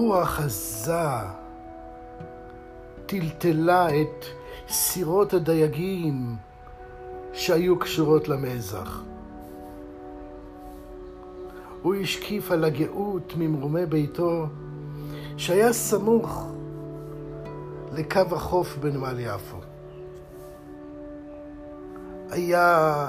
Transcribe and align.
רוח 0.00 0.40
עזה 0.40 1.08
טלטלה 3.06 3.88
את 4.00 4.24
סירות 4.68 5.34
הדייגים 5.34 6.36
שהיו 7.32 7.78
קשורות 7.78 8.28
למזח. 8.28 9.02
הוא 11.82 11.94
השקיף 11.94 12.50
על 12.50 12.64
הגאות 12.64 13.32
ממרומי 13.36 13.86
ביתו, 13.86 14.46
שהיה 15.36 15.72
סמוך 15.72 16.46
לקו 17.92 18.36
החוף 18.36 18.76
בנמל 18.76 19.18
יפו. 19.18 19.56
היה 22.30 23.06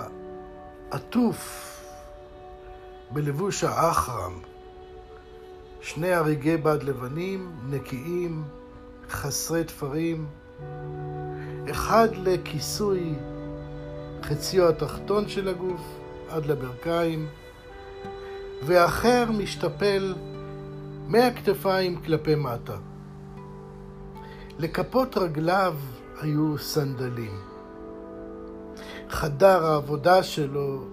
עטוף 0.91 1.67
בלבוש 3.11 3.63
האחרם, 3.63 4.33
שני 5.81 6.11
הריגי 6.11 6.57
בד 6.57 6.83
לבנים, 6.83 7.51
נקיים, 7.69 8.43
חסרי 9.09 9.63
תפרים, 9.63 10.27
אחד 11.71 12.09
לכיסוי 12.15 13.13
חציו 14.23 14.69
התחתון 14.69 15.27
של 15.27 15.47
הגוף 15.47 15.81
עד 16.29 16.45
לברכיים, 16.45 17.27
ואחר 18.63 19.25
משתפל 19.31 20.15
מהכתפיים 21.07 22.01
כלפי 22.01 22.35
מטה. 22.35 22.77
לכפות 24.59 25.17
רגליו 25.17 25.75
היו 26.21 26.57
סנדלים. 26.57 27.39
חדר 29.09 29.65
העבודה 29.65 30.23
שלו 30.23 30.83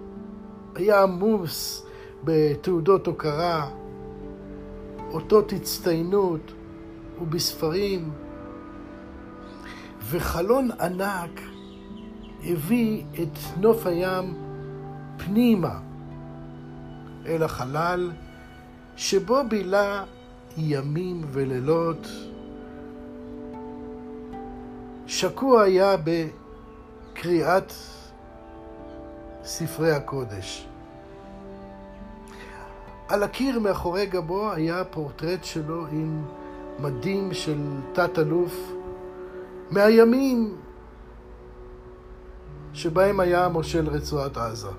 היה 0.75 1.03
עמוס 1.03 1.85
בתעודות 2.23 3.07
הוקרה, 3.07 3.69
אותות 5.11 5.53
הצטיינות 5.53 6.51
ובספרים, 7.21 8.11
וחלון 10.09 10.69
ענק 10.81 11.41
הביא 12.43 13.03
את 13.23 13.37
נוף 13.57 13.85
הים 13.85 14.33
פנימה 15.17 15.79
אל 17.25 17.43
החלל, 17.43 18.11
שבו 18.95 19.37
בילה 19.49 20.03
ימים 20.57 21.21
ולילות. 21.31 22.07
שקוע 25.07 25.61
היה 25.61 25.95
בקריאת 27.13 27.73
ספרי 29.43 29.91
הקודש. 29.91 30.68
על 33.09 33.23
הקיר 33.23 33.59
מאחורי 33.59 34.05
גבו 34.05 34.51
היה 34.51 34.83
פורטרט 34.83 35.43
שלו 35.43 35.85
עם 35.91 36.25
מדים 36.79 37.33
של 37.33 37.57
תת-אלוף 37.93 38.71
מהימים 39.71 40.55
שבהם 42.73 43.19
היה 43.19 43.47
מושל 43.47 43.89
רצועת 43.89 44.37
עזה. 44.37 44.69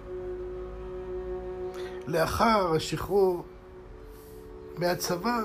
לאחר 2.07 2.73
השחרור 2.77 3.43
מהצבא 4.79 5.43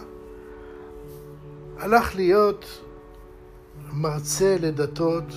הלך 1.78 2.16
להיות 2.16 2.66
מרצה 3.94 4.58
לדתות 4.59 5.33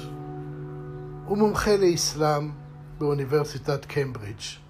ומומחה 1.29 1.77
לאסלאם 1.77 2.51
באוניברסיטת 2.99 3.85
קמברידג'. 3.85 4.68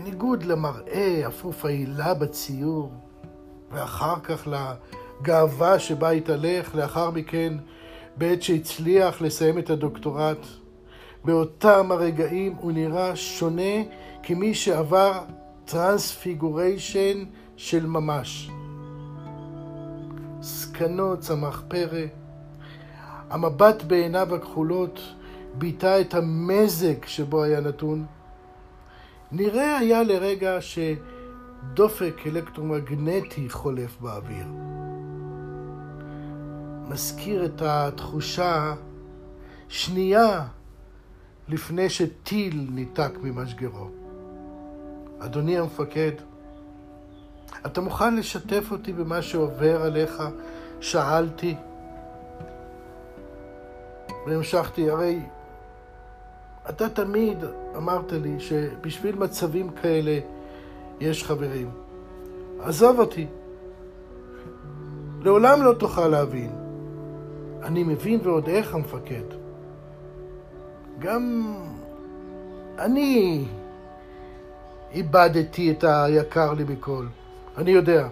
בניגוד 0.00 0.42
למראה 0.42 1.22
אפוף 1.26 1.64
העילה 1.64 2.14
בציור, 2.14 2.92
ואחר 3.72 4.20
כך 4.20 4.48
לגאווה 4.48 5.78
שבה 5.78 6.10
התהלך 6.10 6.74
לאחר 6.74 7.10
מכן 7.10 7.52
בעת 8.16 8.42
שהצליח 8.42 9.22
לסיים 9.22 9.58
את 9.58 9.70
הדוקטורט, 9.70 10.46
באותם 11.24 11.92
הרגעים 11.92 12.54
הוא 12.60 12.72
נראה 12.72 13.16
שונה 13.16 13.82
כמי 14.22 14.54
שעבר 14.54 15.20
transfiguration 15.64 17.24
של 17.56 17.86
ממש. 17.86 18.50
זקנו 20.40 21.20
צמח 21.20 21.62
פרא, 21.68 22.06
המבט 23.30 23.82
בעיניו 23.82 24.34
הכחולות 24.34 25.00
ביטא 25.54 26.00
את 26.00 26.14
המזג 26.14 27.04
שבו 27.06 27.42
היה 27.42 27.60
נתון. 27.60 28.06
נראה 29.32 29.78
היה 29.78 30.02
לרגע 30.02 30.58
שדופק 30.60 32.20
אלקטרומגנטי 32.26 33.50
חולף 33.50 34.00
באוויר. 34.00 34.46
מזכיר 36.88 37.44
את 37.44 37.62
התחושה 37.62 38.74
שנייה 39.68 40.46
לפני 41.48 41.90
שטיל 41.90 42.66
ניתק 42.70 43.12
ממשגרו. 43.22 43.88
אדוני 45.18 45.58
המפקד, 45.58 46.12
אתה 47.66 47.80
מוכן 47.80 48.16
לשתף 48.16 48.64
אותי 48.70 48.92
במה 48.92 49.22
שעובר 49.22 49.82
עליך? 49.82 50.22
שאלתי. 50.80 51.54
והמשכתי, 54.26 54.90
הרי 54.90 55.20
אתה 56.70 56.88
תמיד 56.88 57.38
אמרת 57.76 58.12
לי 58.12 58.40
שבשביל 58.40 59.16
מצבים 59.16 59.70
כאלה 59.70 60.18
יש 61.00 61.24
חברים. 61.24 61.70
עזוב 62.60 62.98
אותי. 62.98 63.26
לעולם 65.20 65.62
לא 65.62 65.72
תוכל 65.72 66.08
להבין. 66.08 66.50
אני 67.62 67.82
מבין 67.82 68.20
ועוד 68.22 68.48
איך 68.48 68.74
המפקד. 68.74 69.22
גם 70.98 71.54
אני 72.78 73.44
איבדתי 74.92 75.70
את 75.70 75.84
היקר 75.84 76.52
לי 76.52 76.64
מכל. 76.64 77.06
אני 77.58 77.70
יודע. 77.70 78.08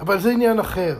אבל 0.00 0.20
זה 0.20 0.30
עניין 0.30 0.58
אחר. 0.58 0.96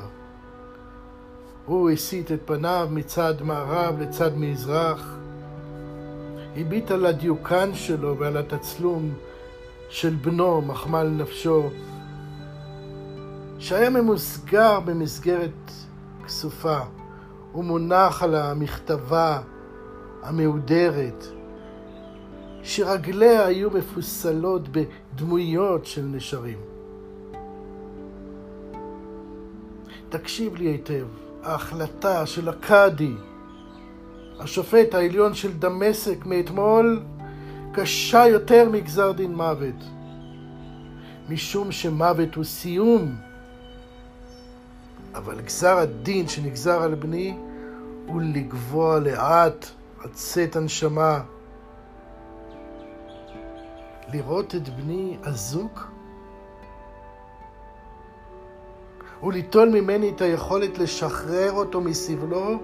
הוא 1.67 1.91
הסיט 1.91 2.33
את 2.33 2.41
פניו 2.45 2.89
מצד 2.91 3.35
מערב 3.43 4.01
לצד 4.01 4.31
מזרח, 4.37 5.19
הביט 6.57 6.91
על 6.91 7.07
הדיוקן 7.07 7.75
שלו 7.75 8.19
ועל 8.19 8.37
התצלום 8.37 9.13
של 9.89 10.15
בנו, 10.15 10.63
מחמל 10.63 11.07
נפשו, 11.07 11.71
שהיה 13.59 13.91
ממוסגר 13.91 14.81
במסגרת 14.81 15.71
כסופה. 16.27 16.79
הוא 17.53 17.65
מונח 17.65 18.23
על 18.23 18.35
המכתבה 18.35 19.41
המהודרת, 20.23 21.25
שרגליה 22.63 23.47
היו 23.47 23.71
מפוסלות 23.71 24.63
בדמויות 24.69 25.87
של 25.87 26.03
נשרים. 26.03 26.59
תקשיב 30.09 30.57
לי 30.57 30.65
היטב, 30.65 31.07
ההחלטה 31.43 32.27
של 32.27 32.49
הקאדי, 32.49 33.15
השופט 34.41 34.95
העליון 34.95 35.35
של 35.35 35.59
דמשק 35.59 36.27
מאתמול, 36.27 37.03
קשה 37.73 38.27
יותר 38.27 38.69
מגזר 38.69 39.13
דין 39.13 39.35
מוות, 39.35 39.85
משום 41.29 41.73
שמוות 41.73 42.35
הוא 42.35 42.45
סיום. 42.45 43.17
אבל 45.15 45.41
גזר 45.41 45.77
הדין 45.79 46.29
שנגזר 46.29 46.83
על 46.83 46.95
בני 46.95 47.37
הוא 48.07 48.23
לגבוה 48.23 48.99
לאט 48.99 49.67
עד 50.01 50.11
צאת 50.13 50.57
הנשמה. 50.57 51.21
לראות 54.13 54.55
את 54.55 54.69
בני 54.69 55.17
אזוק? 55.23 55.89
וליטול 59.23 59.69
ממני 59.69 60.11
את 60.11 60.21
היכולת 60.21 60.79
לשחרר 60.79 61.53
אותו 61.53 61.81
מסבלו 61.81 62.59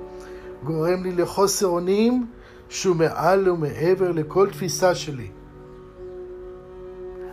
גורם 0.65 1.03
לי 1.03 1.13
לחוסר 1.13 1.67
אונים 1.67 2.27
שהוא 2.69 2.97
מעל 2.97 3.49
ומעבר 3.49 4.13
לכל 4.13 4.51
תפיסה 4.51 4.95
שלי. 4.95 5.31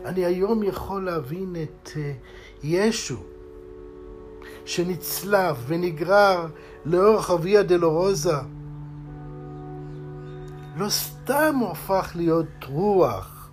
אני 0.05 0.25
היום 0.25 0.63
יכול 0.63 1.05
להבין 1.05 1.55
את 1.63 1.89
uh, 1.93 1.97
ישו, 2.63 3.17
שנצלב 4.65 5.63
ונגרר 5.67 6.47
לאורך 6.85 7.31
אביה 7.31 7.63
דלורוזה. 7.63 8.37
לא 10.77 10.89
סתם 10.89 11.55
הוא 11.59 11.69
הפך 11.71 12.11
להיות 12.15 12.65
רוח, 12.67 13.49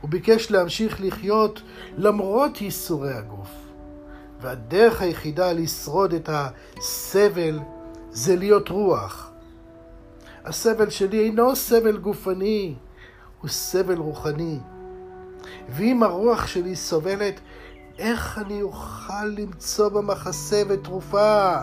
הוא 0.00 0.10
ביקש 0.10 0.50
להמשיך 0.50 1.00
לחיות 1.00 1.62
למרות 1.96 2.60
ייסורי 2.60 3.12
הגוף. 3.12 3.50
והדרך 4.40 5.02
היחידה 5.02 5.52
לשרוד 5.52 6.14
את 6.14 6.30
הסבל 6.32 7.58
זה 8.14 8.36
להיות 8.36 8.68
רוח. 8.68 9.30
הסבל 10.44 10.90
שלי 10.90 11.24
אינו 11.24 11.56
סבל 11.56 11.96
גופני, 11.96 12.74
הוא 13.40 13.50
סבל 13.50 13.98
רוחני. 13.98 14.58
ואם 15.68 16.02
הרוח 16.02 16.46
שלי 16.46 16.76
סובלת, 16.76 17.40
איך 17.98 18.38
אני 18.38 18.62
אוכל 18.62 19.24
למצוא 19.24 19.88
במחסה 19.88 20.62
ותרופה? 20.68 21.56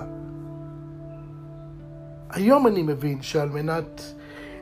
היום 2.30 2.68
אני 2.68 2.84
מבין 2.84 3.22
שעל 3.22 3.50
מנת 3.50 4.02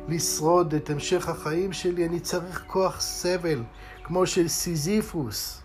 לשרוד 0.07 0.73
את 0.73 0.89
המשך 0.89 1.29
החיים 1.29 1.73
שלי 1.73 2.05
אני 2.07 2.19
צריך 2.19 2.63
כוח 2.67 3.01
סבל 3.01 3.63
כמו 4.03 4.25
של 4.25 4.47
סיזיפוס 4.47 5.61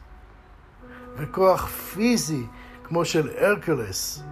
וכוח 1.16 1.66
פיזי 1.68 2.42
כמו 2.84 3.04
של 3.04 3.30
הרקולס. 3.38 4.22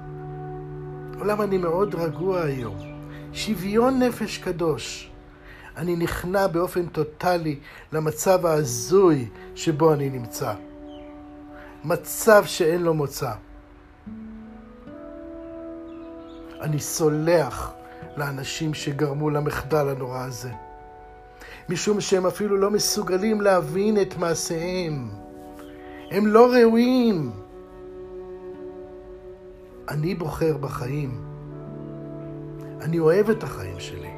עולם 1.22 1.42
אני 1.42 1.58
מאוד 1.58 1.94
רגוע 1.94 2.40
היום. 2.40 2.76
שוויון 3.32 4.02
נפש 4.02 4.38
קדוש. 4.38 5.10
אני 5.76 5.96
נכנע 5.96 6.46
באופן 6.46 6.86
טוטלי 6.86 7.58
למצב 7.92 8.46
ההזוי 8.46 9.28
שבו 9.54 9.92
אני 9.92 10.10
נמצא. 10.10 10.54
מצב 11.84 12.42
שאין 12.46 12.82
לו 12.82 12.94
מוצא. 12.94 13.32
אני 16.60 16.80
סולח 16.80 17.72
לאנשים 18.16 18.74
שגרמו 18.74 19.30
למחדל 19.30 19.88
הנורא 19.88 20.24
הזה, 20.24 20.50
משום 21.68 22.00
שהם 22.00 22.26
אפילו 22.26 22.56
לא 22.56 22.70
מסוגלים 22.70 23.40
להבין 23.40 24.02
את 24.02 24.16
מעשיהם. 24.16 25.10
הם 26.10 26.26
לא 26.26 26.52
ראויים. 26.52 27.41
אני 29.88 30.14
בוחר 30.14 30.56
בחיים. 30.56 31.24
אני 32.80 32.98
אוהב 32.98 33.30
את 33.30 33.42
החיים 33.42 33.80
שלי. 33.80 34.10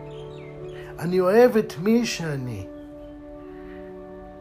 אני 0.98 1.20
אוהב 1.20 1.56
את 1.56 1.72
מי 1.78 2.06
שאני. 2.06 2.66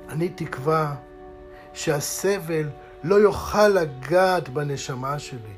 אני 0.09 0.29
תקווה 0.29 0.95
שהסבל 1.73 2.69
לא 3.03 3.15
יוכל 3.15 3.67
לגעת 3.67 4.49
בנשמה 4.49 5.19
שלי. 5.19 5.53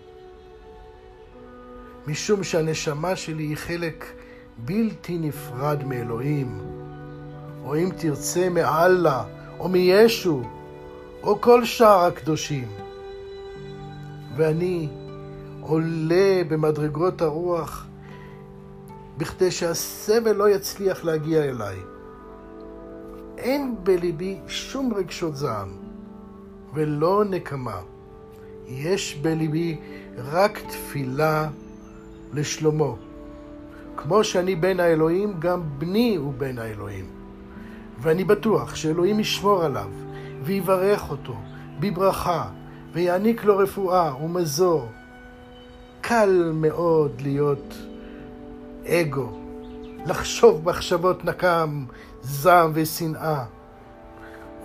משום 2.08 2.44
שהנשמה 2.44 3.16
שלי 3.16 3.44
היא 3.44 3.58
חלק 3.58 4.06
בלתי 4.58 5.18
נפרד 5.18 5.84
מאלוהים, 5.84 6.60
או 7.64 7.76
אם 7.76 7.90
תרצה 7.98 8.50
מאללה, 8.50 9.24
או 9.60 9.70
מישו, 9.70 10.42
או 11.24 11.42
כל 11.42 11.66
שאר 11.66 12.00
הקדושים. 12.00 12.68
ואני 14.36 14.90
עולה 15.68 16.42
במדרגות 16.48 17.22
הרוח 17.22 17.88
בכדי 19.18 19.52
שהסבל 19.52 20.32
לא 20.32 20.50
יצליח 20.50 21.04
להגיע 21.04 21.44
אליי. 21.44 21.78
אין 23.38 23.76
בליבי 23.84 24.40
שום 24.48 24.94
רגשות 24.94 25.36
זעם 25.36 25.70
ולא 26.74 27.24
נקמה. 27.30 27.82
יש 28.68 29.20
בליבי 29.22 29.78
רק 30.18 30.60
תפילה 30.70 31.50
לשלמה. 32.34 32.94
כמו 33.98 34.24
שאני 34.24 34.56
בן 34.56 34.80
האלוהים, 34.80 35.34
גם 35.40 35.62
בני 35.78 36.16
הוא 36.16 36.34
בן 36.38 36.58
האלוהים. 36.60 37.06
ואני 38.02 38.24
בטוח 38.24 38.76
שאלוהים 38.76 39.20
ישמור 39.20 39.64
עליו 39.64 39.92
ויברך 40.44 41.10
אותו 41.10 41.36
בברכה 41.80 42.50
ויעניק 42.94 43.44
לו 43.44 43.58
רפואה 43.58 44.24
ומזור. 44.24 44.92
קל 46.08 46.52
מאוד 46.54 47.22
להיות 47.22 47.74
אגו, 48.88 49.30
לחשוב 50.06 50.70
מחשבות 50.70 51.26
נקם, 51.26 51.86
זעם 52.22 52.72
ושנאה. 52.74 53.46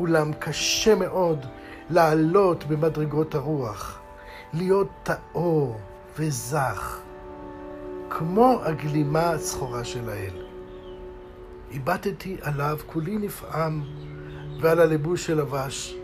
אולם 0.00 0.32
קשה 0.32 0.94
מאוד 0.94 1.46
לעלות 1.90 2.64
במדרגות 2.64 3.34
הרוח, 3.34 3.98
להיות 4.52 4.88
טהור 5.02 5.80
וזך. 6.18 6.98
כמו 8.10 8.58
הגלימה 8.62 9.30
הצחורה 9.30 9.84
של 9.84 10.08
האל. 10.08 10.44
הבטתי 11.74 12.36
עליו 12.42 12.78
כולי 12.86 13.18
נפעם 13.18 13.82
ועל 14.60 14.80
הלבוש 14.80 15.26
שלבש. 15.26 15.96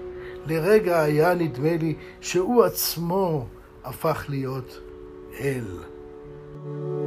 לרגע 0.47 1.01
היה 1.01 1.35
נדמה 1.35 1.77
לי 1.77 1.95
שהוא 2.21 2.65
עצמו 2.65 3.47
הפך 3.85 4.25
להיות 4.29 4.86
hell. 5.39 7.06